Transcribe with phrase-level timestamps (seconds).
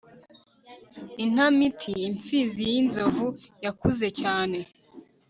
[1.23, 3.27] intamati imfizi y'inzovu
[3.65, 4.57] yakuze cyane